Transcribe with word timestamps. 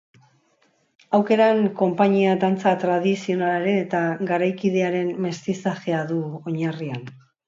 Aukeran 1.17 1.59
konpainia 1.81 2.31
dantza 2.43 2.73
tradizionalaren 2.83 3.77
eta 3.81 3.99
garaikidearen 4.31 5.13
mestizajea 5.27 6.01
du 6.13 6.19
oinarrian. 6.53 7.05